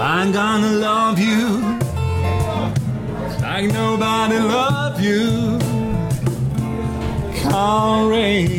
[0.00, 1.78] I'm gonna love you
[3.40, 5.58] like nobody loved you.
[7.42, 8.57] Come rain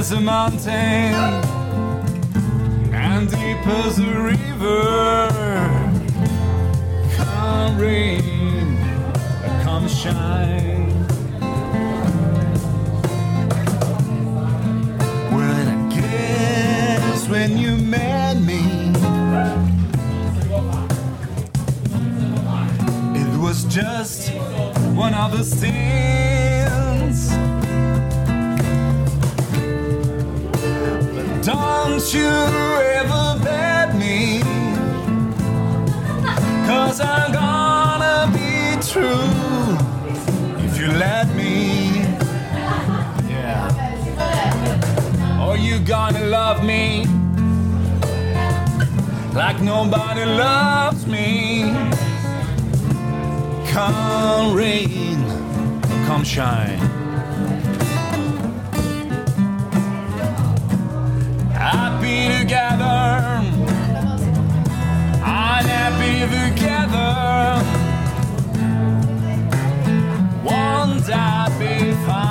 [0.00, 0.72] as a mountain
[2.94, 5.28] and deep as a river.
[7.16, 8.78] Come rain
[9.62, 11.06] come shine.
[15.34, 18.62] Well, I guess when you met me,
[23.20, 24.30] it was just
[24.94, 26.29] one of the sins.
[31.50, 32.30] Don't you
[32.98, 34.40] ever bet me,
[36.68, 39.34] cause I'm gonna be true
[40.64, 42.04] if you let me.
[43.28, 43.66] Yeah.
[45.44, 47.04] Or you gonna love me
[49.34, 51.74] like nobody loves me.
[53.72, 55.18] Come rain,
[56.06, 56.79] come shine.
[62.10, 63.40] Happy together,
[65.22, 67.62] unhappy together.
[70.42, 72.29] Won't that be fine?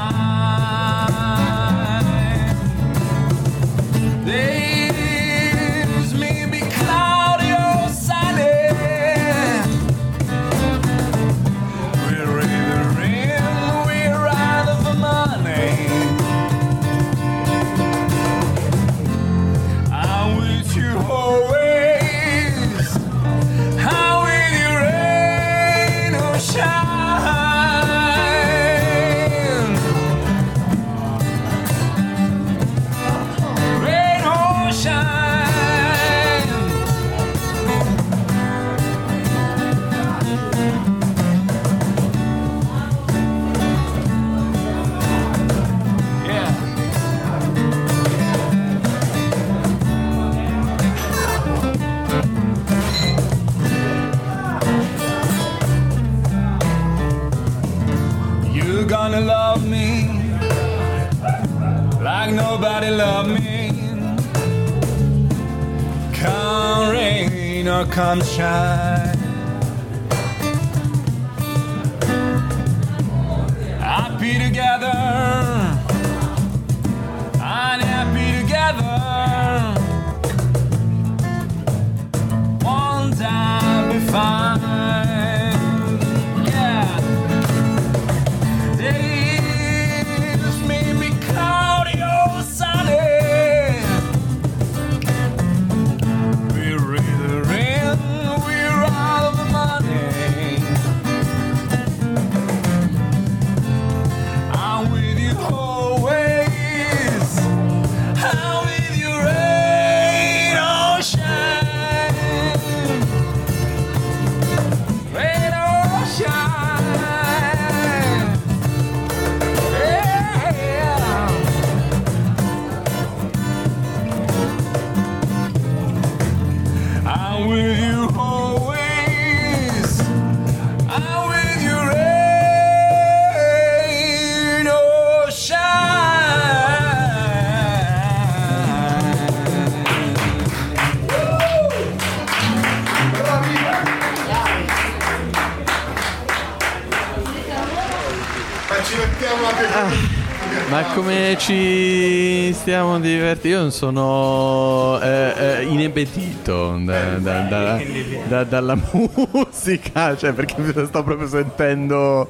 [151.49, 153.47] Ci stiamo divertendo?
[153.63, 157.81] Io sono eh, eh, inebetito da- da- da-
[158.27, 158.77] da- dalla
[159.31, 162.29] musica, cioè perché mi sto proprio sentendo...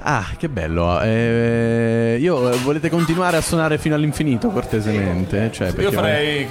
[0.00, 1.00] Ah, che bello.
[1.00, 5.50] eh, io volete continuare a suonare fino all'infinito, cortesemente?
[5.50, 6.46] Cioè, Io farei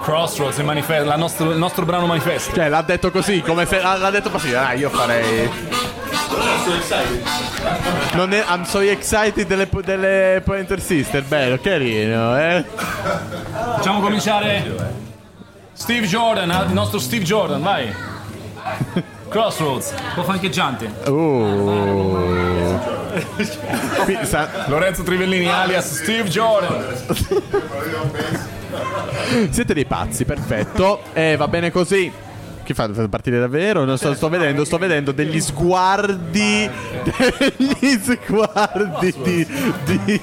[0.00, 2.54] Crossroads, il, manifesto, nostro- il nostro brano manifesto.
[2.54, 4.54] Cioè, l'ha detto così, come se l'ha detto così.
[4.54, 5.50] Ah, io farei.
[8.12, 12.64] Non è, I'm so excited delle, delle Pointer Sister, bello, carino, eh.
[13.76, 14.64] Facciamo cominciare
[15.72, 17.94] Steve Jordan, eh, il nostro Steve Jordan, vai.
[19.28, 20.90] Crossroads, un po' fancheggiante.
[21.08, 22.78] Oh.
[24.22, 26.84] Sa- Lorenzo Trivellini alias Steve Jordan.
[29.50, 31.02] siete dei pazzi, perfetto.
[31.12, 32.10] E va bene così.
[32.74, 32.94] Fate?
[32.94, 33.84] Fate partire davvero?
[33.84, 36.68] Non so, sto vedendo, sto vedendo degli sguardi.
[37.02, 39.46] Degli sguardi di.
[39.84, 40.20] di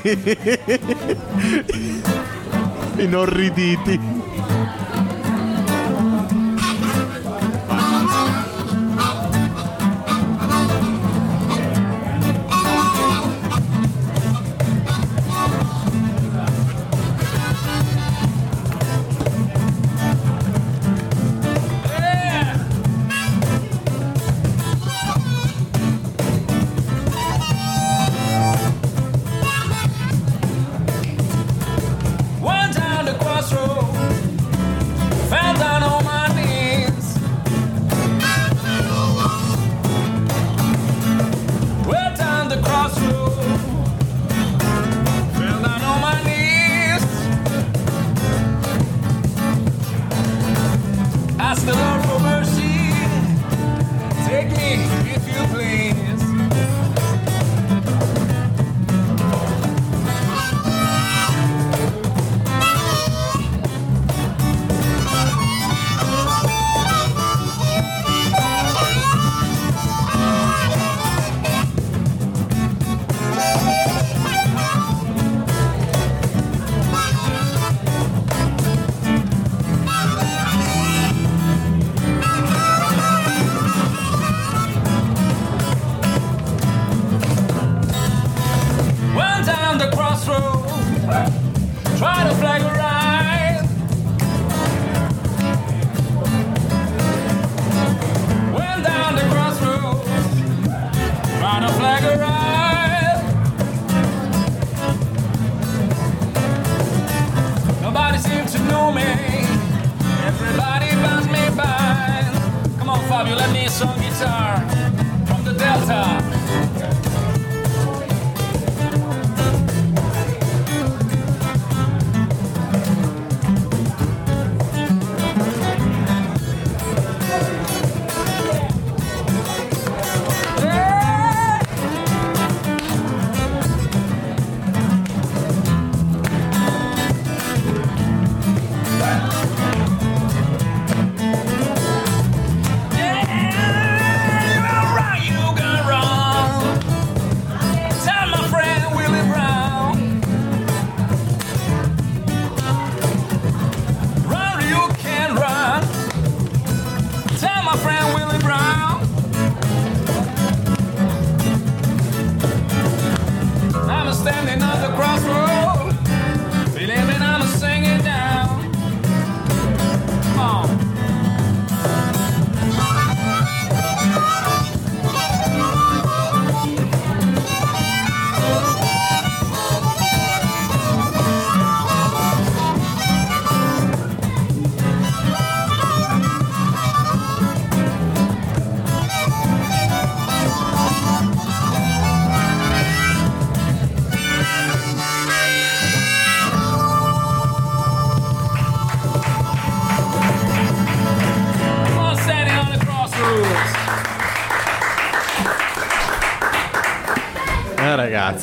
[3.03, 4.14] inorriditi.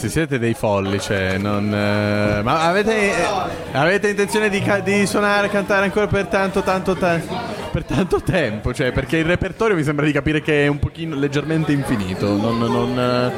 [0.03, 1.73] Ragazzi, siete dei folli, cioè, non...
[1.73, 3.25] eh, ma avete, eh,
[3.73, 7.21] avete intenzione di, ca- di suonare, cantare ancora per tanto, tanto, ta-
[7.71, 8.73] per tanto tempo?
[8.73, 12.59] Cioè, perché il repertorio mi sembra di capire che è un pochino leggermente infinito, non,
[12.59, 13.33] non, eh,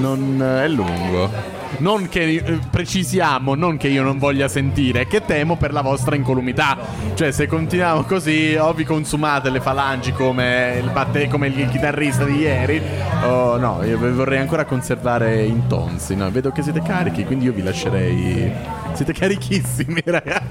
[0.00, 1.57] non, eh, è lungo.
[1.78, 6.16] Non che eh, precisiamo, non che io non voglia sentire, che temo per la vostra
[6.16, 6.76] incolumità.
[7.14, 12.24] Cioè, se continuiamo così, o vi consumate le falangi come il, batte- come il chitarrista
[12.24, 12.82] di ieri,
[13.24, 16.16] o no, io vorrei ancora conservare in tonsi.
[16.16, 16.30] No?
[16.30, 18.52] Vedo che siete carichi, quindi io vi lascerei.
[18.94, 20.46] Siete carichissimi, ragazzi.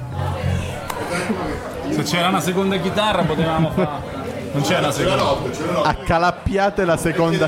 [1.90, 4.17] Se c'era una seconda chitarra potevamo fare.
[4.58, 5.84] Non c'è una seconda.
[5.84, 7.48] Accalappiate la seconda.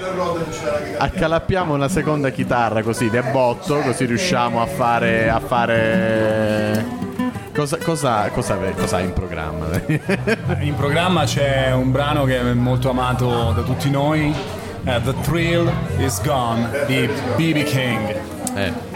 [0.99, 5.27] Accalappiamo la seconda chitarra così, de botto, così riusciamo a fare.
[5.27, 6.85] a fare.
[7.55, 9.65] Cosa, cosa, cosa, cosa hai in programma?
[10.61, 14.33] In programma c'è un brano che è molto amato da tutti noi.
[14.83, 18.15] eh, The Thrill is Gone di BB King.
[18.55, 18.88] eh.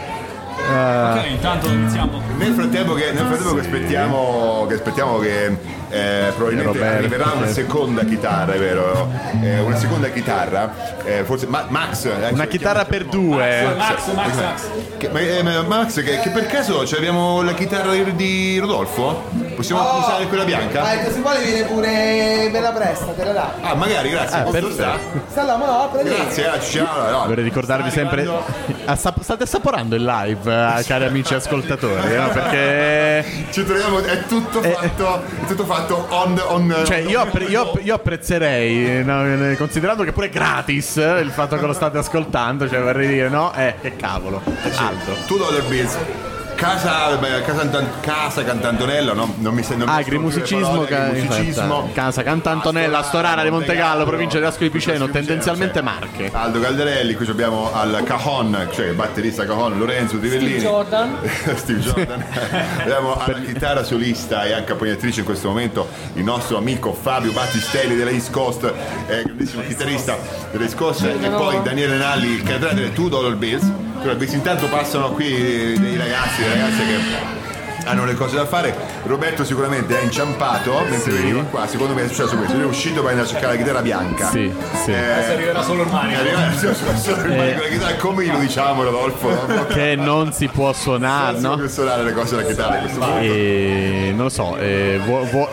[0.65, 2.21] Ok, intanto iniziamo.
[2.37, 5.45] Nel frattempo che, nel frattempo che aspettiamo che, aspettiamo che
[5.89, 9.09] eh, probabilmente Roberto, arriverà una seconda chitarra, è vero?
[9.41, 12.05] Eh, una seconda chitarra, eh, forse Ma- Max.
[12.05, 13.75] eh, Una chitarra per due.
[13.77, 14.61] Max, Max, Max.
[14.97, 19.23] Che- ma, eh, ma- Max, che, che per caso cioè, abbiamo la chitarra di, Rodolfo?
[19.55, 20.81] Possiamo usare quella bianca?
[20.81, 23.53] Dai, se vuole viene pure bella presta, te la dà.
[23.61, 24.37] Ah, magari, grazie.
[24.39, 25.57] Ah, Posso perfetto.
[25.57, 26.09] ma no, prendi.
[26.15, 27.25] Grazie, eh, ci- no, no.
[27.27, 28.21] Vorrei ricordarvi Sta sempre.
[28.21, 28.45] arrivando-
[28.85, 32.29] Assap- state assaporando il live, eh, cari amici ascoltatori, no?
[32.29, 33.25] perché.
[33.51, 37.95] Ci troviamo, è tutto fatto, è tutto fatto on, on Cioè, io, appre- io- io
[37.95, 42.69] apprezzerei, no, eh, considerando che pure è gratis eh, il fatto che lo state ascoltando,
[42.69, 43.53] cioè vorrei dire, no?
[43.55, 44.41] Eh, che cavolo,
[44.75, 45.15] alto.
[45.27, 45.97] Tu Dollar Bills.
[46.63, 49.33] Casa, beh, casa, casa Cantantonello, no?
[49.39, 49.91] non mi sembra.
[49.91, 51.79] Agrimusicismo, ca- musicismo.
[51.79, 56.29] infatti, casa Cantantonella, Storara di Montegallo, provincia di Ascoli Piceno, tendenzialmente Marche.
[56.31, 60.59] Aldo Calderelli, qui abbiamo al Cajon, cioè batterista Cajon, Lorenzo Trivellini.
[60.59, 61.17] Jordan.
[61.55, 62.23] Steve Jordan.
[62.79, 68.11] abbiamo alla chitarra solista e accompagnatrice in questo momento il nostro amico Fabio Battistelli della
[68.11, 68.71] East Coast,
[69.07, 70.17] eh, grandissimo chitarrista
[70.51, 73.69] della East Coast, e poi Daniele Nalli, il cantante delle Two Dollar Bills.
[74.03, 77.42] Allora, questi intanto passano qui dei ragazzi, delle ragazze che
[77.85, 78.75] hanno le cose da fare.
[79.05, 81.17] Roberto sicuramente è inciampato mentre Sì.
[81.17, 82.55] veniva qua, secondo me è successo questo.
[82.55, 84.29] Lui è uscito per andare a cercare la chitarra bianca.
[84.29, 84.51] Sì,
[84.83, 84.91] sì.
[84.91, 86.19] Eh, Adesso arriverà solo il manico.
[86.19, 89.29] Arriva solo il manico della chitarra, come lo diciamo Rodolfo?
[89.29, 89.65] no?
[89.73, 92.99] Che non si può suonare, Non si può suonare le cose della chitarra in questo
[92.99, 93.33] momento.
[93.33, 95.49] E non lo so, eh, vuo- vuo-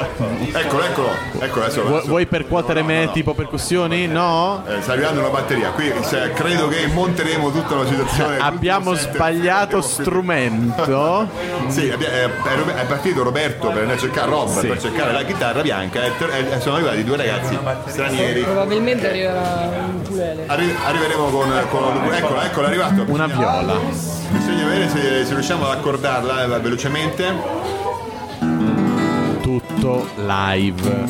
[0.52, 1.08] Eccolo, eccolo,
[1.38, 1.80] eccolo adesso.
[1.82, 3.12] vuoi, adesso- vuoi percuotere No, no, me no.
[3.12, 4.06] tipo percussioni?
[4.06, 4.62] No?
[4.66, 8.38] Eh, sta arrivando una batteria, qui se- credo che monteremo tutta una situazione.
[8.38, 11.28] Abbiamo sbagliato abbiamo- strumento.
[11.68, 14.66] Sì, abbia- è, partito Roberto per andare a cercare Rob Sì.
[14.66, 16.12] per cercare la chitarra bianca e,
[16.50, 18.42] e sono arrivati due ragazzi stranieri.
[18.42, 19.40] Probabilmente arriverà
[19.86, 20.44] un culele.
[20.46, 23.04] Arri- arriveremo con, con eccola, eccola, è arrivato.
[23.06, 23.78] Una viola.
[24.30, 27.68] Bisogna vedere se, se riusciamo ad accordarla eh, velocemente.
[29.40, 31.04] Tutto live.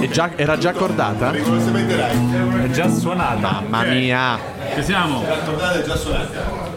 [0.00, 1.30] E già- era già accordata?
[1.30, 2.64] Rigorosamente live.
[2.64, 3.62] È già suonata.
[3.68, 4.38] Mamma mia.
[4.74, 5.22] Ci siamo.
[5.28, 6.70] Accordata è già suonata.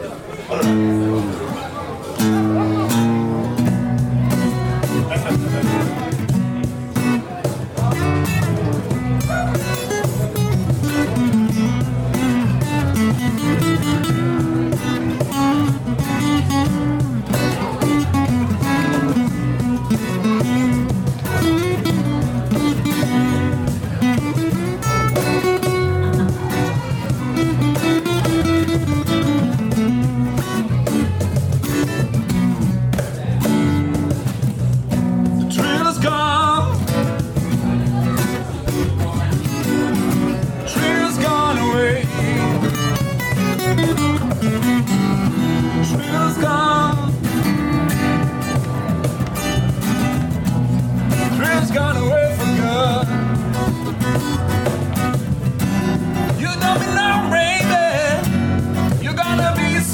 [0.48, 1.05] The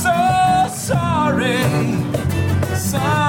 [0.01, 1.61] so sorry
[2.75, 3.20] someday.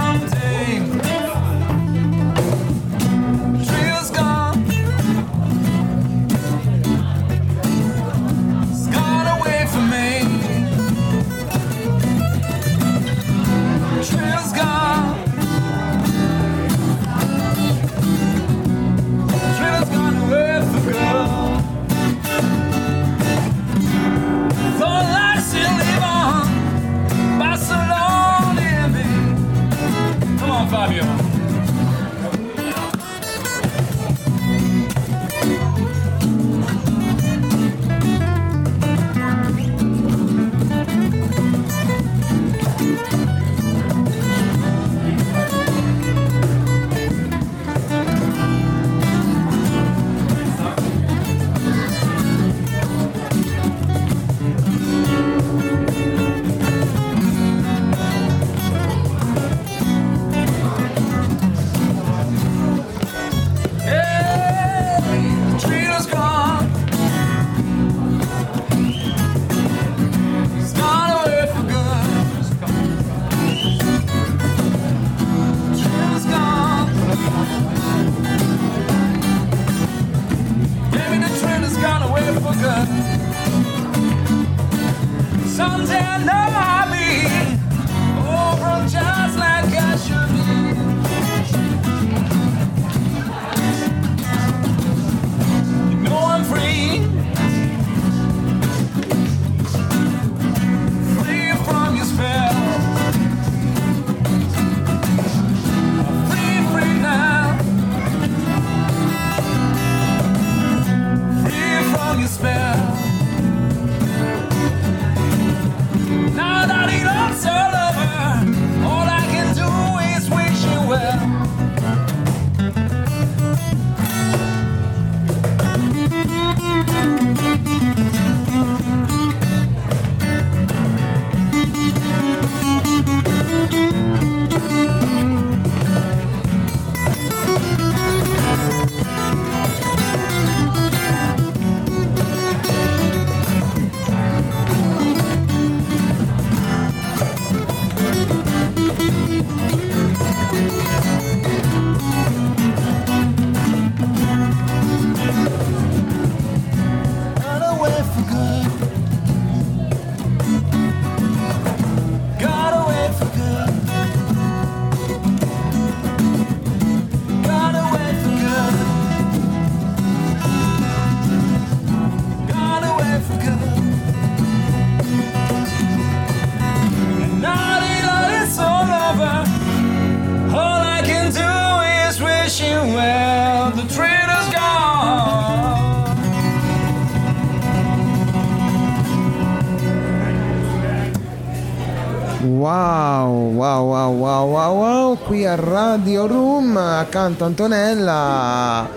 [197.12, 198.88] Accanto a Antonella,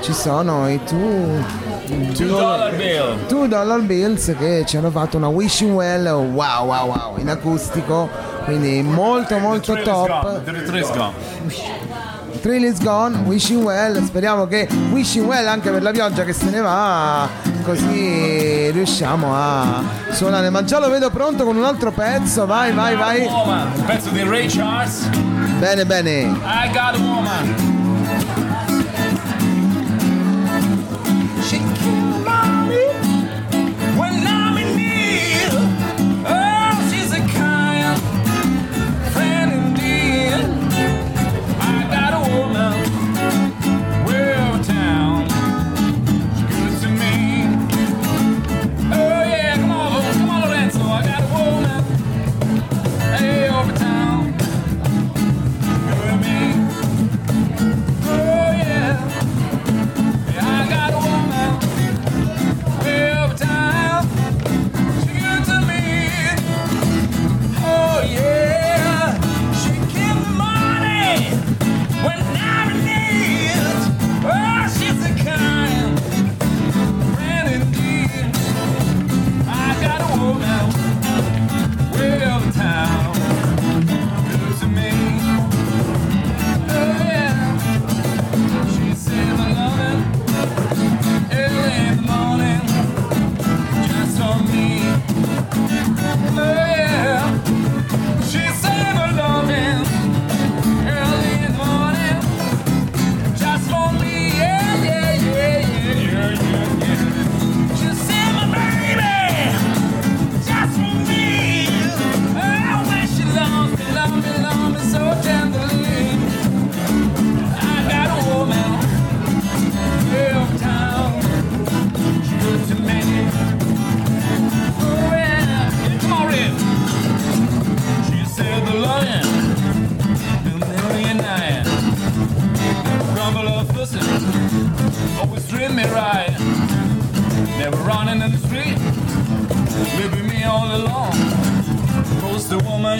[0.00, 1.44] ci sono i two,
[2.14, 3.26] Two dollar bill.
[3.26, 8.08] two Dollar Bills che ci hanno fatto una Wishing Well, wow, wow, wow, in acustico,
[8.44, 10.42] quindi molto, molto The top.
[10.42, 11.12] The trader's gone.
[12.40, 16.48] Thrill is gone, Wishing Well, speriamo che Wishing Well anche per la pioggia che se
[16.48, 17.28] ne va,
[17.68, 20.48] così riusciamo a suonare.
[20.48, 23.20] Ma già lo vedo pronto con un altro pezzo, vai, vai, vai.
[23.26, 23.84] Woman.
[23.84, 25.06] Pezzo di Ray Charles.
[25.58, 26.20] Bene, bene.
[26.44, 27.77] I got a woman.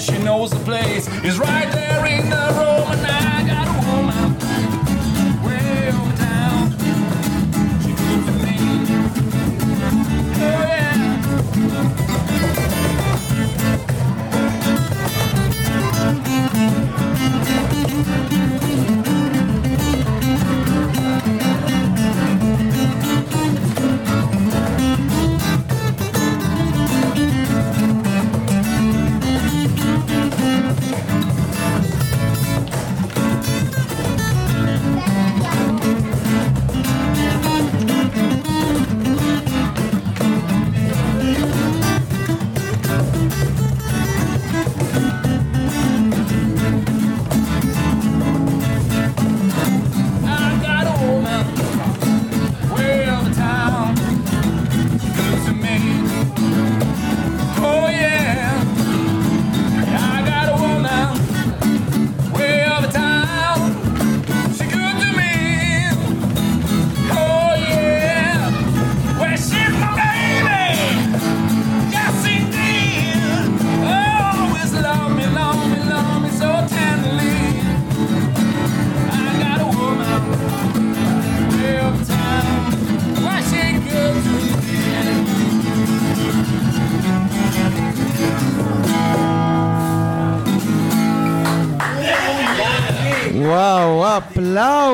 [0.00, 1.87] She knows the place is right there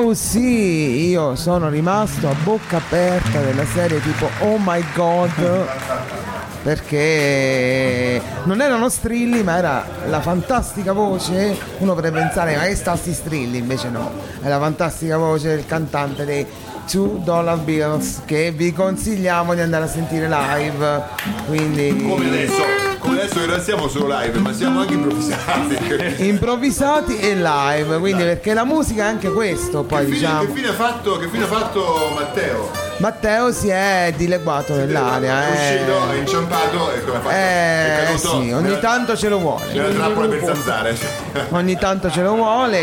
[0.05, 1.09] applausi!
[1.09, 5.67] Io sono rimasto a bocca aperta della serie tipo Oh my god
[6.61, 11.57] perché non erano strilli ma era la fantastica voce.
[11.77, 13.57] Uno potrebbe pensare ma che sta sti strilli?
[13.57, 16.45] Invece no è la fantastica voce del cantante dei
[16.89, 21.01] Two Dollar Bills che vi consigliamo di andare a sentire live.
[21.47, 22.84] Quindi Come adesso,
[23.25, 25.77] adesso che non siamo solo live, ma siamo anche improvvisati.
[26.27, 28.33] improvvisati e live, quindi Dai.
[28.33, 30.45] perché la musica è anche questo, poi che diciamo.
[30.45, 32.71] Che, fine fatto, che fine ha fatto Matteo?
[32.97, 35.47] Matteo si è dileguato si nell'area.
[35.47, 35.75] È eh.
[35.75, 36.15] uscito, eh.
[36.15, 37.35] è inciampato e come ha fatto?
[37.35, 39.73] Eh, è sì, ogni nella, tanto ce lo vuole.
[39.73, 40.97] Nella trappola per zanzare.
[41.49, 42.79] Ogni tanto ce lo vuole.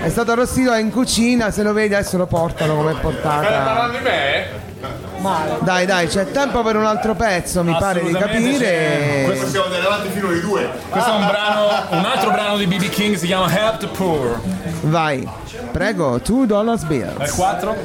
[0.00, 3.44] È stato arrostito in cucina, se lo vedi adesso lo portano come portata.
[3.44, 4.65] Stai parlando di me?
[5.28, 5.58] male.
[5.60, 9.22] Dai, dai, c'è tempo per un altro pezzo, mi pare di capire.
[9.24, 10.70] Questo siamo andati avanti fino alle due.
[10.88, 14.40] Questo è un brano, un altro brano di BB King si chiama Help the Poor.
[14.82, 15.28] Vai,
[15.72, 17.34] prego, 2 dollars bills.
[17.34, 17.76] 4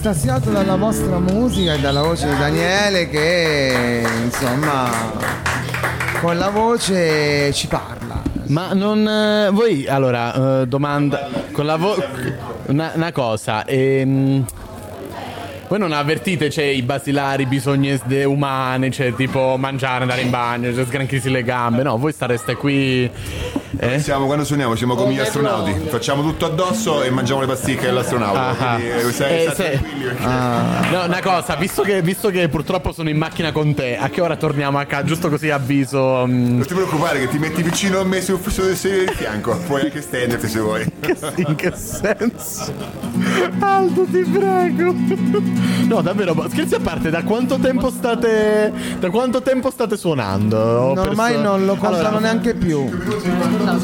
[0.00, 4.88] estasiato dalla vostra musica e dalla voce di Daniele che insomma
[6.22, 8.22] con la voce ci parla.
[8.46, 9.06] Ma non.
[9.06, 11.28] eh, voi, allora, eh, domanda.
[11.52, 12.02] Con la vo-
[12.68, 13.66] una, una cosa.
[13.66, 14.42] ehm,
[15.68, 20.86] voi non avvertite, cioè, i basilari bisogni umani, cioè, tipo mangiare, andare in bagno, cioè,
[20.86, 21.82] sgranchirsi le gambe.
[21.82, 23.08] No, voi stareste qui.
[23.82, 23.98] Eh?
[23.98, 28.48] Siamo, quando suoniamo siamo come gli astronauti, facciamo tutto addosso e mangiamo le pasticche dell'astronauta.
[28.58, 30.24] Ah, Quindi eh, stai, eh, stai se- tranquilli perché-
[30.90, 34.20] No, una cosa, visto che, visto che purtroppo sono in macchina con te, a che
[34.20, 35.04] ora torniamo a casa?
[35.04, 36.24] Giusto così avviso.
[36.26, 39.56] mm, Non ti preoccupare che ti metti vicino a me sul sul sedile di fianco,
[39.66, 40.84] puoi anche stenderti se vuoi.
[41.36, 42.74] In che senso?
[43.60, 44.94] Aldo, ti prego.
[45.86, 48.72] No, davvero, ma scherzi a parte, da quanto tempo state.
[48.98, 50.56] Da quanto tempo state suonando?
[50.58, 52.88] Ho Ormai perso- non lo contano Allora, neanche più.
[52.88, 53.80] 49,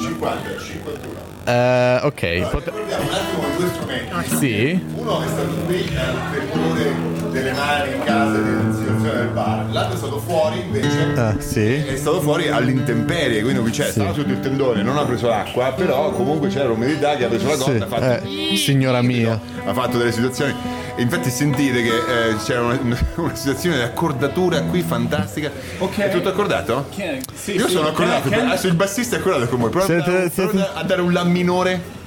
[0.00, 1.18] 50, 51.
[1.44, 2.50] eh, ok.
[2.50, 4.36] pot- Ricordiamo un attimo due strumenti.
[4.36, 4.84] sì.
[4.96, 9.96] Uno è stato qui all'apertura delle mani in casa di situazione del bar, l'altro è
[9.96, 11.12] stato fuori invece.
[11.16, 11.74] Ah, sì.
[11.74, 15.72] È stato fuori all'intemperie, quindi qui c'è, stava sotto il tendone, non ha preso l'acqua,
[15.72, 19.40] però comunque c'era l'umidità che ha preso la Sì, gonna, ha fatto, eh, signora mia.
[19.64, 20.54] ha fatto delle situazioni.
[20.96, 22.78] E infatti sentite che eh, c'era una,
[23.16, 25.50] una situazione di accordatura qui fantastica.
[25.78, 25.96] Ok.
[25.98, 26.88] È tutto accordato?
[27.34, 27.72] Sì, Io sì.
[27.72, 29.70] sono accordato, Can- can- adesso il bassista è accordato con voi.
[29.70, 31.98] Prova, Siete- a, dare- siete- prova a dare un La minore.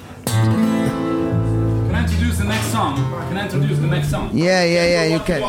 [2.83, 3.27] Song?
[3.29, 4.29] Can I introduce the next song?
[4.33, 5.41] Yeah, yeah, yeah, you can.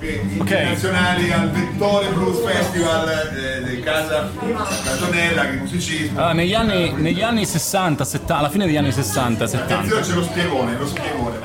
[0.00, 4.30] Internazionali al Vettore Blues Festival eh, di casa
[4.90, 6.28] Antonella, che musicista.
[6.28, 10.14] Ah, negli, anni, negli anni 60, 70, alla fine degli anni 60, 70, Attenzione c'è
[10.14, 11.38] lo spiegone, lo spiegone.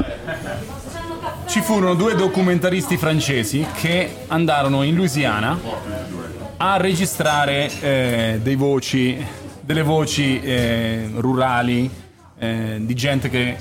[1.47, 5.59] ci furono due documentaristi francesi che andarono in Louisiana
[6.57, 9.25] a registrare eh, dei voci,
[9.59, 11.89] delle voci eh, rurali
[12.37, 13.57] eh, di gente che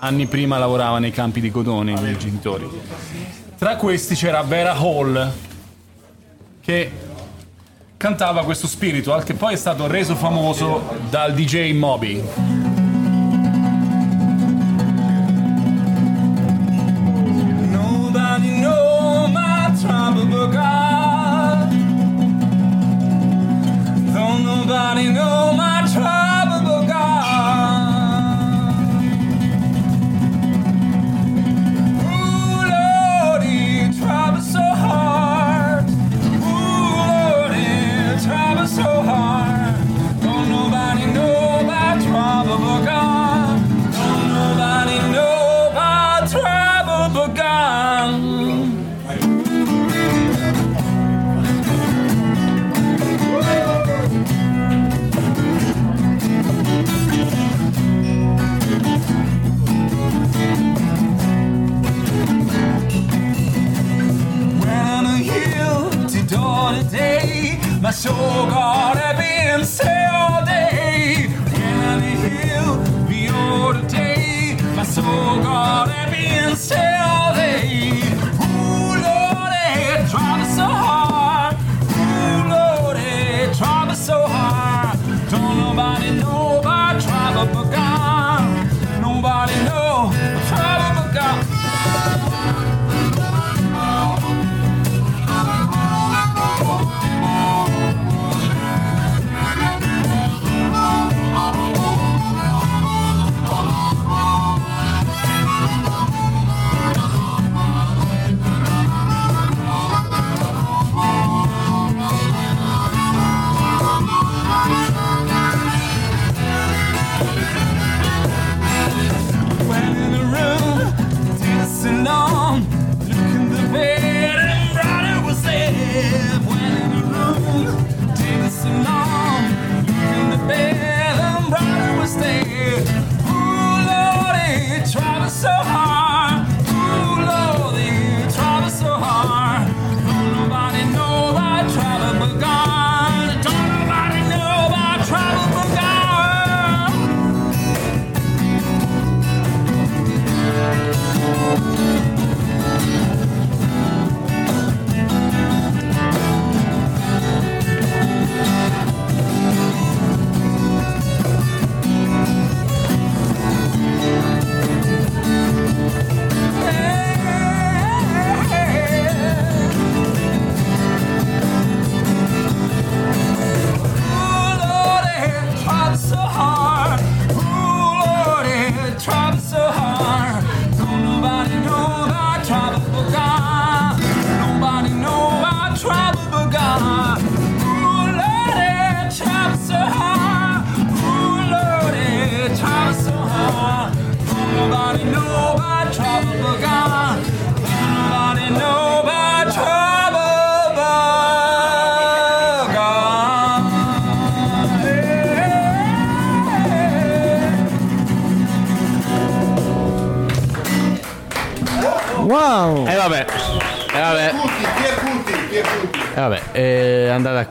[0.00, 2.68] anni prima lavorava nei campi di cotone, i miei genitori.
[3.56, 5.32] Tra questi c'era Vera Hall
[6.60, 6.90] che
[7.96, 12.59] cantava questo spiritual che poi è stato reso famoso dal DJ Moby.
[75.10, 75.79] My soul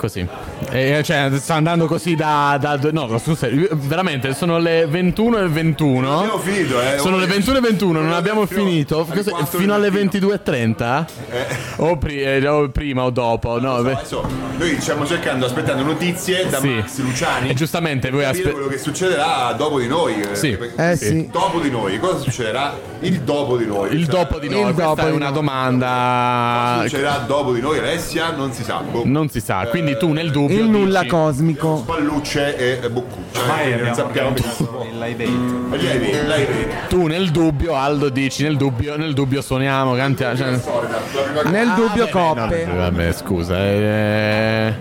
[0.09, 0.27] così.
[0.71, 6.19] E, cioè, sta andando così da, da- No, scusa, veramente, sono le 21 e 21.
[6.19, 6.97] Abbiamo finito, eh.
[6.97, 9.05] Sono le 21 e 21, non abbiamo Fino- finito.
[9.05, 10.27] alle Cos'è- 4 Fino alle mattino.
[10.27, 11.05] 22.30?
[11.81, 13.59] O, pri- eh, o prima o dopo?
[13.59, 13.93] No, beh.
[13.93, 16.67] Adesso noi stiamo cercando, aspettando notizie da Sì.
[16.75, 17.49] Max Luciani.
[17.49, 18.53] E giustamente voi capire aspettate.
[18.55, 20.27] quello che succederà dopo di noi.
[20.33, 20.57] Sì.
[20.75, 21.29] Eh sì.
[21.31, 22.77] Dopo di noi, cosa succederà?
[22.99, 23.93] Il dopo di noi.
[23.93, 25.33] Il Cioè, dopo di noi, Il questa dopo è di una noi.
[25.33, 26.79] domanda.
[26.81, 28.31] Succederà dopo di noi, Alessia?
[28.31, 28.81] Non si sa.
[28.81, 29.03] Boh.
[29.05, 30.59] Non si sa, quindi tu nel dubbio.
[30.59, 31.77] Il nulla dici- cosmico.
[31.77, 33.61] Spallucce e Boccuccia.
[33.61, 35.39] Eh, non abbiamo sappiamo organizzato il live aid.
[35.69, 36.47] Ma Lei.
[36.89, 40.35] Tu nel dubbio, Aldo dici nel dubbio, nel dubbio suoniamo, cantiamo.
[40.35, 40.59] Cioè...
[41.45, 42.65] Nel dubbio Ah, No, coppe.
[42.65, 43.57] vabbè, scusa.
[43.57, 44.73] eh,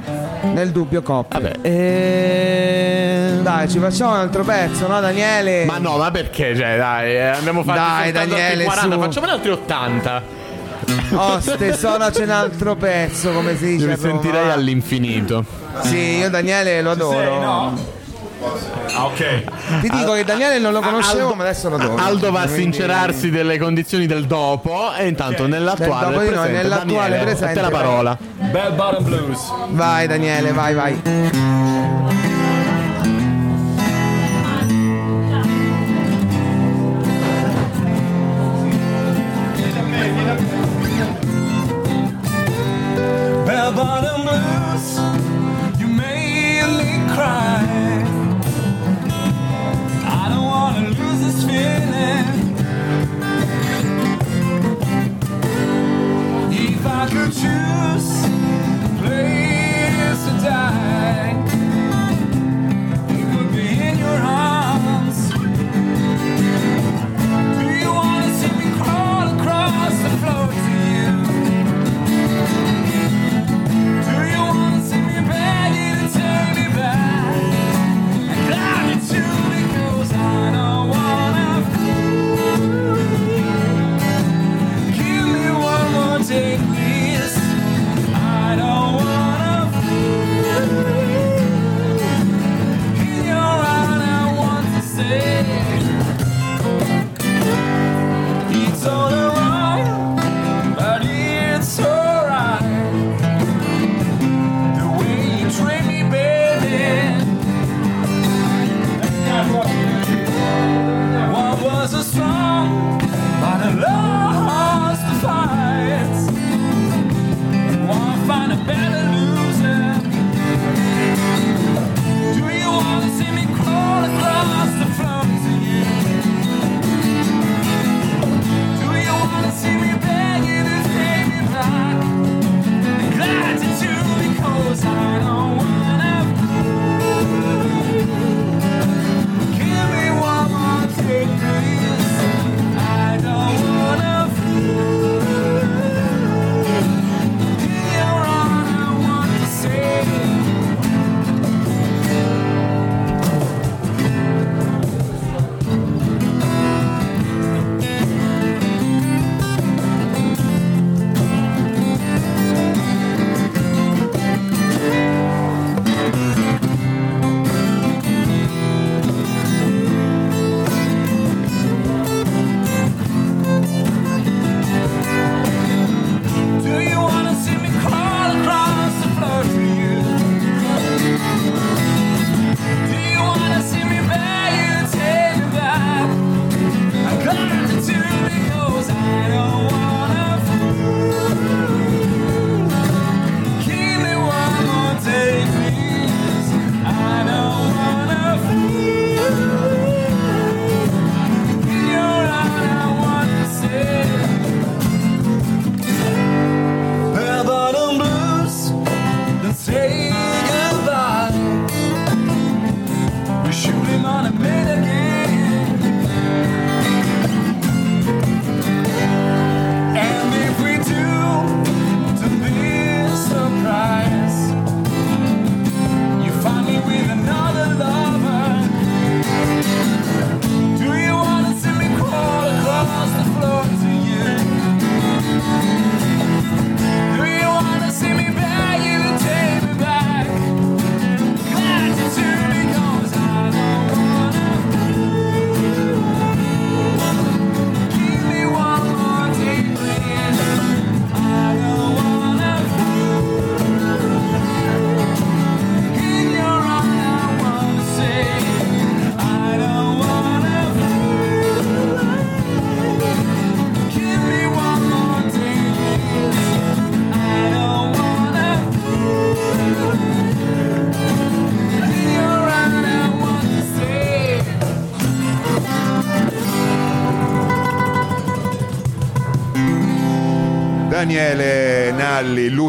[0.43, 1.39] Nel dubbio coppe.
[1.41, 3.39] Vabbè, eh...
[3.43, 5.65] Dai, ci facciamo un altro pezzo, no Daniele?
[5.65, 6.55] Ma no, ma perché?
[6.57, 9.01] Cioè, dai, eh, abbiamo fatto Dai, Daniele, 40, su.
[9.01, 10.23] facciamone altri 80.
[11.11, 13.87] Oste, sono c'è un altro pezzo, come si dice.
[13.87, 15.45] Mi sentirei all'infinito.
[15.83, 17.97] Sì, io Daniele lo adoro.
[18.95, 19.81] Ah, ok.
[19.81, 21.97] Ti dico che Daniele non lo conoscevo, Aldo- ma adesso lo adoro.
[22.03, 26.53] Aldo va a Quindi- sincerarsi delle condizioni del dopo e intanto nell'attuale Del dopo presente,
[26.63, 28.19] nell'attuale Daniele, presente, a te la parola.
[28.51, 29.41] Bell Bottom Blues.
[29.71, 31.01] Vai Daniele, vai, vai.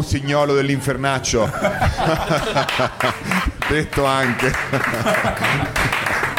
[0.00, 1.50] lusignolo dell'infernaccio.
[3.68, 4.52] Detto anche.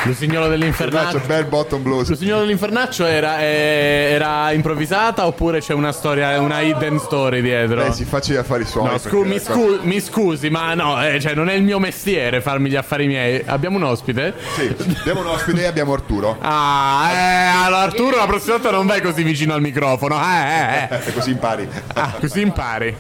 [0.03, 1.17] Il signolo dell'infernaccio.
[1.17, 2.09] Infernaccio, bel bottom blues.
[2.09, 7.83] Il signolo dell'infernaccio era, eh, era improvvisata oppure c'è una storia, una hidden story dietro?
[7.83, 8.89] Beh, si faccia gli affari suoi.
[8.89, 12.41] No, scu- mi, scu- mi scusi, ma no, eh, cioè, non è il mio mestiere
[12.41, 13.43] farmi gli affari miei.
[13.45, 14.33] Abbiamo un ospite?
[14.55, 16.35] Sì, abbiamo un ospite e abbiamo Arturo.
[16.41, 20.19] Ah, eh, allora Arturo la prossima volta non vai così vicino al microfono.
[20.19, 20.99] Eh, eh, eh.
[21.13, 21.69] Così impari.
[21.93, 22.95] Ah, così impari.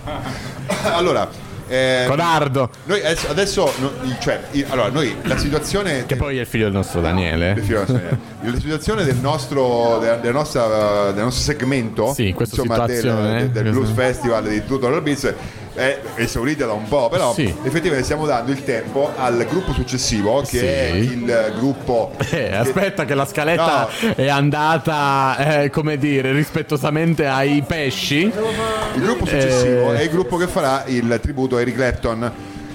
[0.93, 1.29] Allora,
[1.67, 2.69] eh, Codardo.
[2.83, 6.73] noi adesso, adesso no, cioè, allora, noi la situazione Che poi è il figlio del
[6.73, 7.55] nostro Daniele.
[8.43, 13.75] La situazione del nostro, della, della nostra, del nostro segmento Sì, insomma, del, del Blues
[13.75, 15.33] questo- Festival di tutto il Beats
[15.73, 17.43] è esaurita da un po', però Sì.
[17.63, 20.65] effettivamente stiamo dando il tempo al gruppo successivo che Sì.
[20.65, 27.63] è il gruppo Eh, aspetta che la scaletta è andata, eh, come dire, rispettosamente ai
[27.65, 28.19] pesci.
[28.21, 29.97] il gruppo successivo Eh.
[29.99, 32.31] è il gruppo che farà il tributo a Eric Clapton.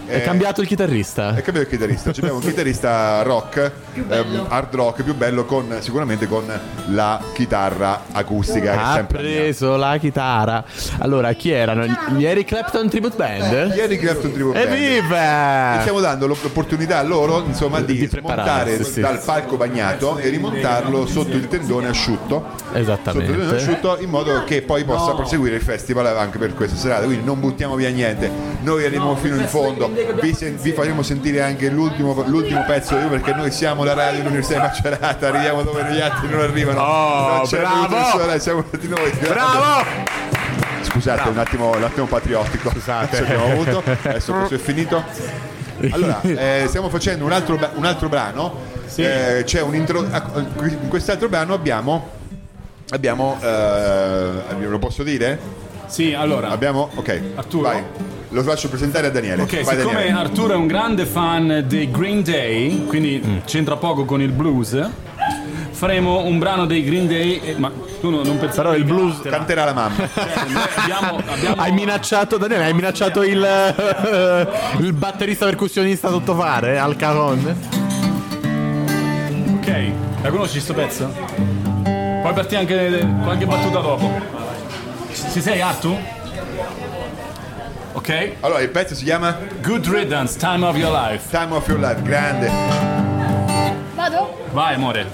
[0.06, 1.30] È Eh, cambiato il chitarrista.
[1.34, 3.72] È cambiato il chitarrista, Ci abbiamo un chitarrista rock,
[4.08, 6.44] ehm, hard rock più bello con sicuramente con
[6.90, 9.04] la chitarra acustica Ha la mia.
[9.04, 10.64] preso la chitarra.
[10.98, 11.84] Allora, chi erano?
[12.16, 13.74] Gli Eric Clapton Tribute Band?
[13.74, 14.72] Gli Eric Clapton Tribute Band.
[14.72, 15.78] E Evviva!
[15.80, 19.00] stiamo dando l'opportunità a loro insomma di, Di smontare sì.
[19.00, 23.56] dal palco bagnato e rimontarlo sotto il tendone asciutto sotto il tendone Esattamente.
[23.56, 27.40] asciutto in modo che poi possa proseguire il festival anche per questa serata quindi non
[27.40, 28.30] buttiamo via niente
[28.62, 33.06] noi arriviamo fino in fondo vi, sen- vi faremo sentire anche l'ultimo, l'ultimo pezzo di-
[33.06, 37.36] perché noi siamo la radio dell'Università di Macerata arriviamo dove gli altri non arrivano Oh,
[37.36, 37.96] non c'è bravo!
[37.96, 39.84] nessuno, siamo stati noi Bravo!
[40.82, 42.70] Scusate, un attimo, un attimo patriottico.
[42.70, 43.18] Scusate.
[43.18, 43.82] abbiamo avuto.
[44.04, 45.02] Adesso questo è finito.
[45.90, 48.60] Allora, eh, stiamo facendo un altro, un altro brano.
[48.94, 50.06] Eh, c'è un intro.
[50.10, 50.22] ah,
[50.62, 52.08] In quest'altro brano abbiamo.
[52.90, 53.36] Abbiamo.
[53.42, 54.30] eh,
[54.68, 55.38] lo posso dire?
[55.86, 56.48] Sì, allora.
[56.50, 56.90] Abbiamo.
[56.94, 57.20] Ok.
[57.36, 57.68] Arturo?
[57.68, 57.82] Vai.
[58.30, 59.42] Lo faccio presentare a Daniele.
[59.42, 60.18] Ok, Vai, siccome Daniele.
[60.18, 63.36] Arturo è un grande fan dei Green Day, quindi Mm.
[63.44, 64.78] c'entra poco con il blues,
[65.70, 67.40] faremo un brano dei Green Day.
[67.42, 67.70] eh, ma
[68.00, 69.36] tu non, non pensavi Però il blues- canterà?
[69.36, 69.94] Canterà la mamma.
[70.12, 70.28] Cioè,
[70.76, 73.40] abbiamo, abbiamo- Hai minacciato, Daniele, hai minacciato il,
[74.80, 77.56] il batterista percussionista sottofare al caron?
[79.56, 79.90] Ok,
[80.22, 81.10] la conosci sto pezzo?
[81.82, 84.44] Puoi partire anche qualche battuta dopo.
[85.32, 85.96] Ci sei Artu?
[87.92, 88.32] Ok?
[88.40, 91.28] Allora, il pezzo si chiama Good Riddance, Time of Your Life.
[91.30, 92.02] Time of Your Life.
[92.02, 92.50] Grande.
[93.94, 94.36] Vado?
[94.52, 95.06] Vai amore.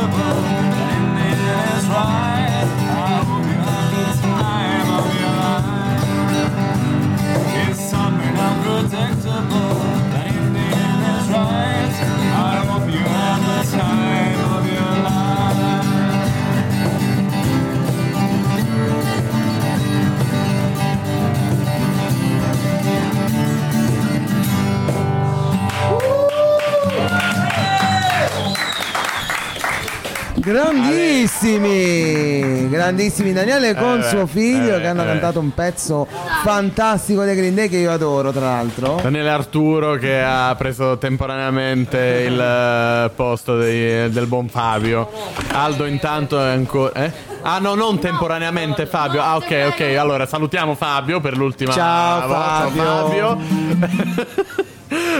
[0.00, 0.53] impossible.
[30.44, 35.06] Grandissimi, grandissimi Daniele con Eh, suo figlio eh, che hanno eh.
[35.06, 36.06] cantato un pezzo
[36.42, 38.98] fantastico dei Green Day che io adoro tra l'altro.
[39.02, 45.10] Daniele Arturo che ha preso temporaneamente il eh, posto dei- del buon Fabio.
[45.52, 46.92] Aldo intanto è ancora...
[47.04, 47.12] Eh?
[47.42, 49.22] Ah no, non temporaneamente Fabio.
[49.22, 49.80] Ah ok, ok.
[49.98, 52.70] Allora salutiamo Fabio per l'ultima Ciao, volta.
[52.70, 52.84] Fabio.
[52.84, 53.38] Fabio.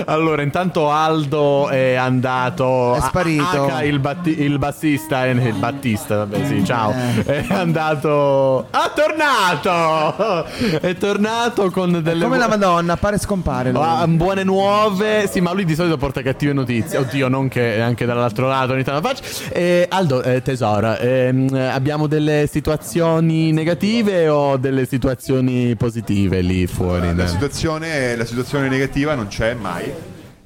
[0.06, 2.94] Allora, intanto Aldo è andato.
[2.94, 3.66] È sparito.
[3.68, 6.92] H, il, batti- il bassista, eh, il Battista, vabbè, sì, ciao.
[7.26, 7.46] Eh.
[7.46, 8.66] È andato.
[8.70, 10.44] Ah, tornato!
[10.80, 12.22] È tornato con delle.
[12.24, 13.70] Come la Madonna, appare e scompare.
[13.72, 13.82] lui.
[13.82, 16.98] Ah, buone nuove, sì, ma lui di solito porta cattive notizie.
[16.98, 19.22] Oddio, non che anche dall'altro lato ogni tanto faccio.
[19.52, 27.06] Eh, Aldo, eh, tesoro, ehm, abbiamo delle situazioni negative o delle situazioni positive lì fuori?
[27.06, 29.83] La da- situazione, la situazione negativa non c'è mai.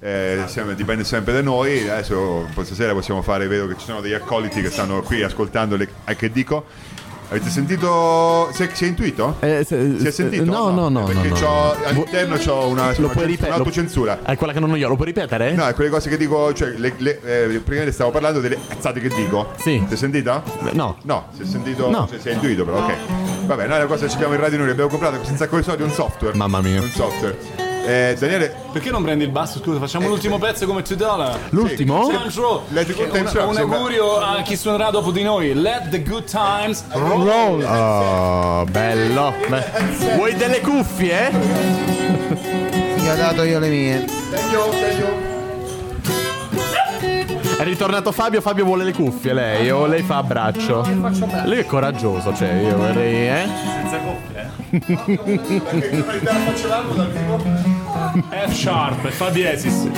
[0.00, 1.88] Eh, siamo- dipende sempre da noi.
[1.88, 5.76] Adesso questa sera possiamo fare, vedo che ci sono degli accoliti che stanno qui ascoltando
[5.76, 6.64] le, eh, che dico.
[7.30, 8.48] Avete sentito?
[8.54, 9.36] Si è, si è intuito?
[9.40, 10.44] Eh, se- si è sentito?
[10.44, 11.04] No, no, no.
[11.04, 11.74] Perché no, no.
[11.84, 13.52] all'interno c'ho una, Lo una, puoi ripetere?
[13.52, 14.20] un'autocensura.
[14.24, 15.52] È quella che non ho io, lo puoi ripetere?
[15.52, 18.56] No, è quelle cose che dico, cioè, le, le, eh, prima ne stavo parlando delle
[18.66, 19.52] cazzate che dico.
[19.58, 19.84] Sì.
[19.88, 20.42] Si è sentita?
[20.72, 20.96] No.
[21.02, 22.06] No, si è sentito, No.
[22.08, 22.94] cioè, si è intuito però, ok.
[23.44, 25.82] Vabbè, noi la cosa che cerchiamo in radio noi abbiamo comprato senza sacco di soldi
[25.82, 26.34] un software.
[26.34, 26.80] Mamma mia.
[26.80, 27.67] Un software.
[27.88, 29.60] Eh, Daniele, Perché non prendi il basso?
[29.60, 31.38] Scusa, facciamo l'ultimo pezzo come 2 dollar.
[31.48, 32.10] L'ultimo?
[32.68, 35.54] Let the good times Un, un augurio a chi suonerà dopo di noi.
[35.54, 37.24] Let the good times roll.
[37.24, 37.62] Roll.
[37.62, 39.32] Oh, bello.
[39.48, 39.64] Beh,
[40.16, 41.30] Vuoi delle cuffie?
[42.96, 44.04] Gli ho dato io le mie.
[44.32, 45.06] thank you, thank you.
[47.56, 50.86] È ritornato Fabio, Fabio vuole le cuffie lei o lei fa abbraccio?
[51.44, 53.48] Lei è coraggioso, cioè io vorrei, eh?
[58.30, 59.88] F sharp, fa diesis.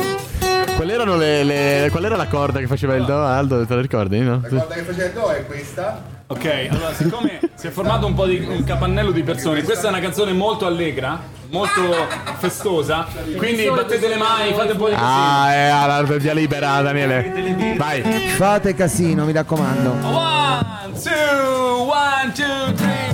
[0.76, 3.64] Quelle erano le, le- qual era la corda che faceva il do Aldo?
[3.66, 4.18] Te la ricordi?
[4.20, 4.40] No?
[4.42, 6.18] La cosa che facendo è questa.
[6.28, 9.90] Ok, allora siccome si è formato un po' di un capannello di persone, questa è
[9.90, 11.18] una canzone molto allegra,
[11.50, 11.92] molto
[12.38, 13.04] festosa,
[13.36, 15.10] quindi battete le mani, fate un po' di casino.
[15.10, 17.74] Ah, è alla via libera, Daniele.
[17.76, 18.02] Vai.
[18.36, 19.90] Fate casino, mi raccomando.
[19.90, 23.09] One, two, one, two, three,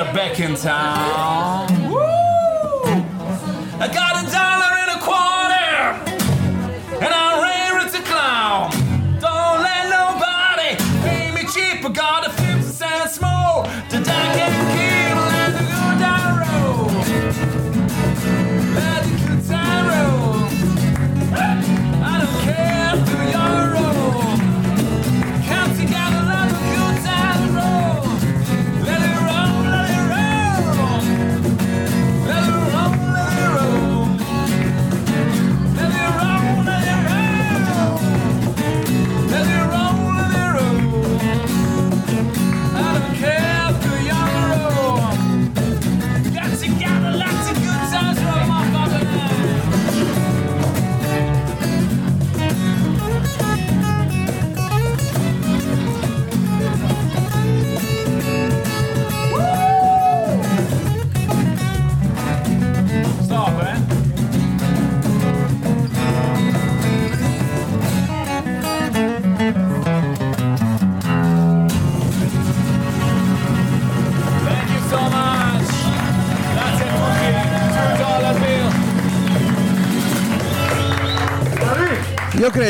[0.00, 1.39] are back in town.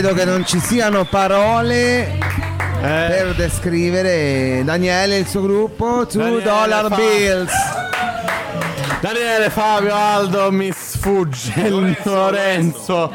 [0.01, 2.17] Credo che non ci siano parole
[2.83, 7.53] Eh, per descrivere Daniele e il suo gruppo Two Daniele Dollar fa- Bills.
[9.03, 13.13] Daniele, Fabio, Aldo, mi sfugge il Lorenzo.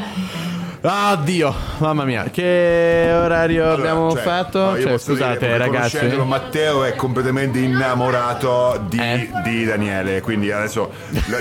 [0.88, 4.60] Ah, Dio, mamma mia, che orario Allora, abbiamo cioè, fatto?
[4.60, 5.98] no, io Cioè, scusate, dire, ragazzi.
[6.24, 9.30] Matteo è completamente innamorato di, Eh?
[9.44, 10.22] di Daniele.
[10.22, 10.92] Quindi adesso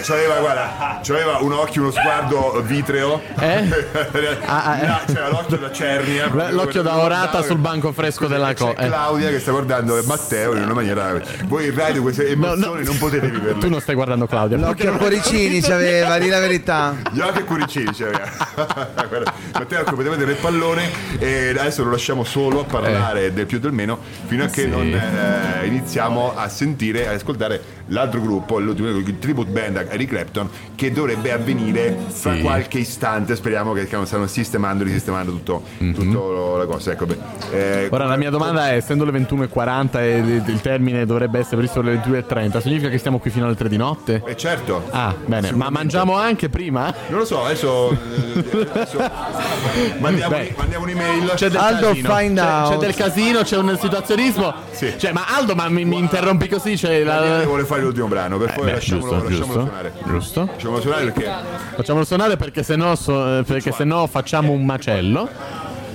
[0.03, 3.21] c'aveva, guarda, c'aveva un occhio, uno sguardo vitreo.
[3.39, 3.63] Eh?
[4.47, 5.13] Ah, ah, eh.
[5.13, 6.29] C'era l'occhio da cernia.
[6.51, 8.87] L'occhio da orata sul banco fresco della co- co- eh.
[8.87, 11.13] Claudia che sta guardando Matteo in una maniera.
[11.47, 12.89] Voi in radio queste No, emozioni no.
[12.91, 13.59] non potete viverle.
[13.61, 14.57] Tu non stai guardando Claudia.
[14.59, 16.95] L'occhio a cuoricini c'aveva, di la verità.
[17.11, 19.33] Gli occhi e cuoricini c'aveva.
[19.53, 23.61] Matteo è completamente nel pallone e adesso lo lasciamo solo a parlare del più e
[23.61, 24.65] del meno fino a che Eh.
[24.65, 24.71] Sì.
[24.71, 30.09] non eh, iniziamo a sentire, ad ascoltare l'altro gruppo, l'ultimo, il tribute band a Eric
[30.11, 32.41] Clapton che dovrebbe avvenire fra Sì.
[32.41, 33.37] qualche istante.
[33.37, 36.93] Speriamo che stanno sistemando, risistemando tutto, tutto la cosa.
[36.93, 37.19] Ecco, beh.
[37.53, 37.89] Eh.
[37.91, 41.81] Ora la mia domanda è, essendo le 21.40 e il il termine dovrebbe essere previsto
[41.81, 44.23] alle 22.30, significa che stiamo qui fino alle 3 di notte?
[44.27, 44.85] eh, certo.
[44.91, 46.93] Ah, bene, ma mangiamo anche prima?
[47.09, 48.99] Non lo so, adesso, eh, adesso
[49.99, 50.55] mandiamo, Beh.
[50.57, 51.33] mandiamo un'email.
[51.35, 52.15] C'è del Aldo, casino.
[52.17, 52.71] find c'è, out.
[52.73, 54.55] c'è del casino, c'è un situazionismo.
[54.71, 54.95] Sì.
[54.97, 56.77] Cioè, ma Aldo, ma mi, mi interrompi così?
[56.77, 59.93] Cioè, la- vuole fare l'ultimo brano, per poi beh, lasciamolo, giusto, lasciamolo giusto, suonare.
[60.07, 60.49] giusto.
[60.53, 61.33] Lasciamolo suonare perché.
[61.77, 65.29] Facciamolo suonare perché sennò, so- eh, perché sennò facciamo un macello.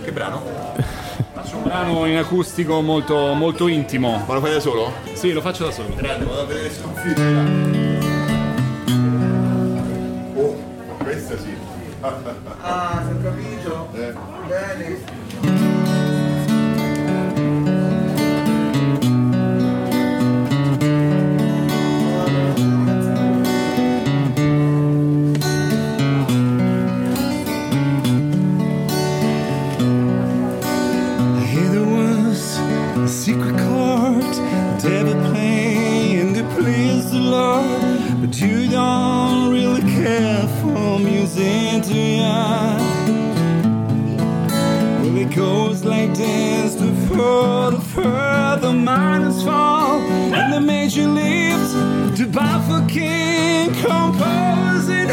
[0.03, 0.57] Che brano?
[1.51, 4.23] Un brano in acustico molto, molto intimo.
[4.27, 4.93] Ma lo fai da solo?
[5.13, 5.93] Sì, lo faccio da solo.
[5.95, 7.97] Grande, vado a vedere non film.
[10.35, 10.55] Oh,
[11.03, 11.57] questa sì.
[12.61, 13.58] Ah, ho capito.
[33.89, 34.35] Chord
[34.79, 42.77] Devil playing to please the Lord But you don't really care for music, do ya?
[45.01, 46.75] Well, it goes like this.
[46.75, 49.99] The further, further miners fall.
[50.37, 55.07] And the major lift to bow for King Composing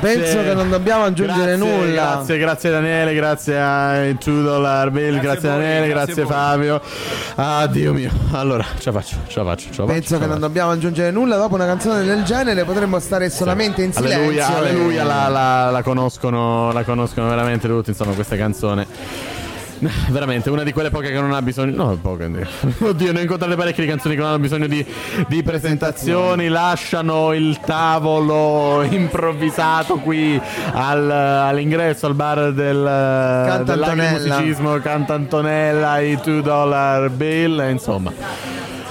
[0.00, 0.18] Grazie.
[0.20, 1.92] Penso che non dobbiamo aggiungere Grazie, nulla.
[2.14, 6.26] Grazie, grazie Daniele, grazie a 2 Dollar Bill, grazie, voi, Daniele, grazie grazie.
[6.34, 6.80] Fabio.
[7.36, 8.10] Ah, Dio mio.
[8.32, 10.20] Allora, ce la faccio, ce la faccio, ce la Penso faccio.
[10.20, 11.36] che non dobbiamo aggiungere nulla.
[11.36, 14.18] Dopo una canzone del genere potremmo stare solamente in silenzio.
[14.18, 18.86] Alleluia, e- alleluia, la, la- la conoscono, la conoscono veramente tutti, insomma, questa canzone.
[20.10, 21.84] Veramente una di quelle poche che non ha bisogno.
[21.84, 22.26] No, poche.
[22.78, 24.84] Oddio, ne ho incontrate parecchie di canzoni che non hanno bisogno di,
[25.28, 26.48] di presentazioni.
[26.48, 30.40] Lasciano il tavolo improvvisato qui
[30.72, 33.62] al- all'ingresso al bar del, Antonella.
[33.94, 34.78] dell'agrimusicismo.
[34.78, 37.70] Canta Antonella, i 2 dollar bill.
[37.70, 38.12] Insomma.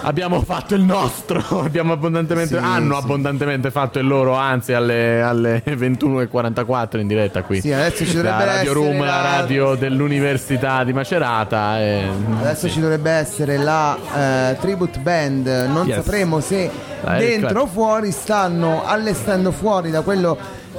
[0.08, 3.04] Abbiamo fatto il nostro, abbiamo abbondantemente, Sì, hanno sì.
[3.04, 7.60] abbondantemente fatto il loro, anzi alle, alle 21.44 in diretta qui.
[7.60, 11.80] Sì, adesso ci la dovrebbe Radio essere Room, la la- radio dell'Università di Macerata.
[11.82, 12.08] e-
[12.40, 15.96] Adesso ci dovrebbe essere la eh, tribute band, non Yes.
[15.98, 16.72] sapremo se
[17.04, 20.36] Ah, dentro o fuori stanno allestendo fuori da quello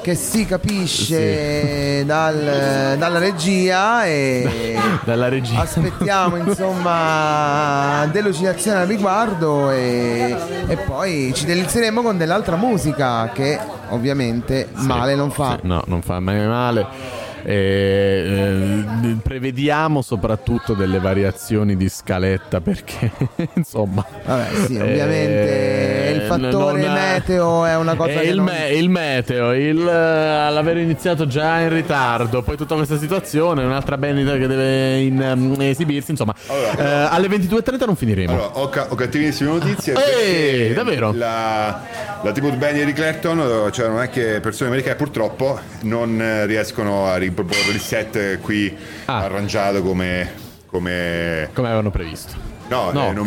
[0.09, 5.61] che si capisce dal- dalla regia e Dalla regia.
[5.61, 10.35] aspettiamo insomma delucidazione al riguardo e,
[10.67, 13.59] e poi ci delizieremo con dell'altra musica che
[13.91, 15.59] ovviamente male non fa.
[15.61, 16.87] Sì, no, non fa mai male.
[17.51, 23.11] E, eh, prevediamo soprattutto delle variazioni di scaletta perché
[23.55, 28.37] insomma Vabbè, sì, ovviamente eh, il fattore non- meteo è una cosa è che il,
[28.37, 33.65] non- me- il meteo il, eh, l'aver iniziato già in ritardo poi tutta questa situazione
[33.65, 38.59] un'altra band che deve in- ehm, esibirsi insomma Allora, eh, alle 22.30 non finiremo Allora,
[38.59, 39.95] ho, ca- ho cattivissime notizie.
[39.95, 41.13] Ehi, davvero?
[41.15, 41.81] La,
[42.23, 46.45] la tribute band di Eric Clapton, cioè non è che persone americane purtroppo non eh,
[46.47, 48.75] riescono a riproporre il set qui
[49.07, 49.19] Ah.
[49.25, 50.47] arrangiato come.
[50.67, 53.27] come come avevano previsto No, No, eh, non,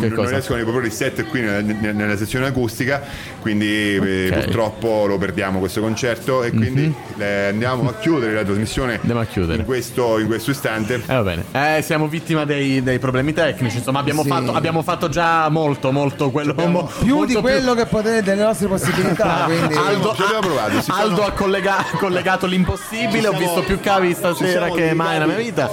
[0.56, 3.02] riproporre il set qui nella, nella- nella sezione acustica,
[3.40, 4.44] quindi eh, Ok.
[4.44, 9.58] purtroppo lo perdiamo questo concerto e quindi eh, andiamo a chiudere la trasmissione chiudere.
[9.58, 10.94] in questo, in questo istante.
[10.94, 11.44] Eh, va bene.
[11.50, 13.78] Eh, siamo vittima dei, dei problemi tecnici.
[13.78, 14.28] Insomma, abbiamo, Sì.
[14.28, 16.54] fatto, abbiamo fatto già molto, molto quello.
[16.66, 20.82] mo- più molto di quello che potete delle nostre possibilità, quindi Aldo, Ci abbiamo provato,
[20.92, 23.26] Aldo sono- ha collega- collegato l'impossibile.
[23.26, 25.70] Ho siamo- visto più cavi stasera che mai nella mia vita.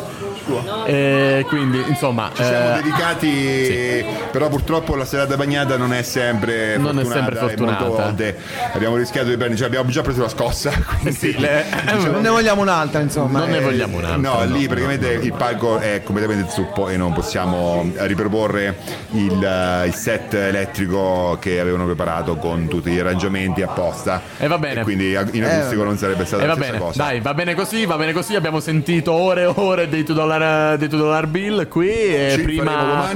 [0.86, 6.78] E quindi, insomma, Ci siamo eh, dedicati, però purtroppo la serata bagnata non è sempre
[6.78, 7.14] Non è fortunata.
[7.14, 7.86] sempre e fortunata.
[7.86, 8.38] volte
[8.74, 10.72] abbiamo rischiato di prendere, cioè abbiamo già preso la scossa.
[11.02, 11.66] quindi- sì, le-
[12.10, 13.40] non ne vogliamo un'altra, insomma.
[13.40, 13.62] Non ne eh.
[13.62, 14.18] vogliamo un'altra.
[14.18, 18.76] No, lì no, praticamente il palco è completamente zuppo e non possiamo riproporre
[19.12, 24.22] il, eh, il set elettrico che avevano preparato con tutti gli arrangiamenti apposta.
[24.38, 24.82] E va bene.
[24.82, 27.04] E quindi in acustico non sarebbe stata la stessa bene, cosa.
[27.04, 28.36] dai, va bene così, va bene così.
[28.36, 31.90] Abbiamo sentito ore e ore dei 2 dollar, dei 2 dollar bill qui.
[31.90, 33.08] E Ci prima.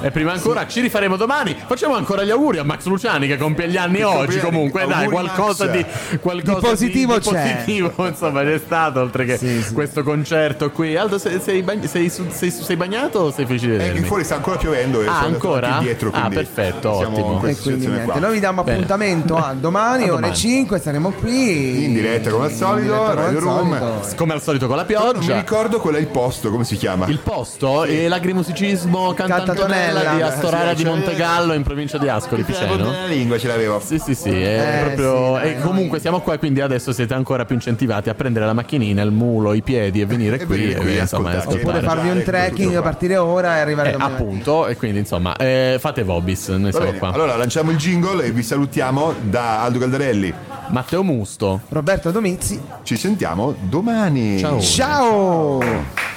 [0.00, 1.56] E prima ancora ci rifaremo domani.
[1.66, 4.38] Facciamo ancora gli auguri a Max Luciani che compie gli anni oggi.
[4.38, 4.46] compleanni.
[4.48, 5.76] Comunque, dai, qualcosa Max.
[5.76, 7.54] di, qualcosa Di positivo di c'è.
[7.54, 9.72] positivo, insomma, c'è stato oltre che Sì, sì.
[9.74, 10.96] questo concerto qui.
[10.96, 14.00] Aldo, sei, sei, bagn- sei, su- sei- sei bagnato o sei felice di E vedermi?
[14.00, 15.68] che fuori sta ancora piovendo e Ah, ancora?
[15.74, 17.40] anche dietro, Ah, perfetto, siamo ottimo.
[17.42, 18.18] in E quindi niente, qua.
[18.20, 18.76] noi vi diamo Bene.
[18.76, 20.34] appuntamento a domani, A ore domani.
[20.36, 23.78] 5, saremo qui In diretta come al solito, In diretta come Radio al Room.
[23.78, 24.16] solito.
[24.16, 25.36] Come al solito con la Non mi pioggia.
[25.36, 27.06] ricordo qual è il posto, come si chiama?
[27.06, 30.14] Il posto è l'agrimusicismo Cantantonella Cantantonella.
[30.16, 32.76] di Astorara Sì, di Montegallo in provincia di Ascoli la Piceno.
[32.76, 33.80] della lingua, ce l'avevo.
[33.84, 35.38] Sì, sì, sì, è Eh, proprio.
[35.40, 39.02] sì, e comunque siamo qua, quindi adesso siete ancora più incentivati a prendere la macchinina,
[39.02, 41.60] il mulo, i piedi e venire E qui qui e insomma ascoltare.
[41.62, 44.12] Oppure farvi un trekking a partire ora e arrivare Eh, domani.
[44.14, 47.12] appunto, e quindi insomma, eh, fate Vobis, noi Va siamo bene, qua.
[47.12, 50.34] allora lanciamo il jingle e vi salutiamo da Aldo Caldarelli.
[50.70, 51.60] Matteo Musto.
[51.68, 52.60] Roberto Domizzi.
[52.82, 54.38] Ci sentiamo domani.
[54.40, 54.60] Ciao.
[54.60, 56.16] Ciao!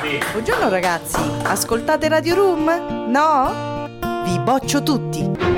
[0.00, 3.08] Buongiorno ragazzi, ascoltate Radio Room?
[3.10, 3.88] No?
[4.24, 5.53] Vi boccio tutti.